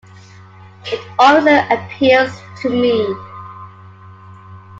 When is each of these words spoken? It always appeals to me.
It 0.87 0.99
always 1.19 1.63
appeals 1.69 2.31
to 2.63 2.69
me. 2.71 3.13